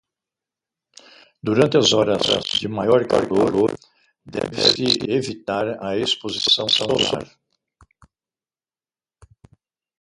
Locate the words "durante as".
1.47-1.89